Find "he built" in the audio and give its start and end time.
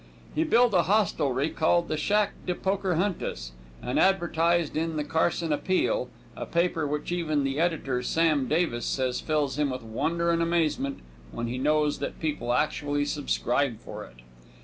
0.33-0.73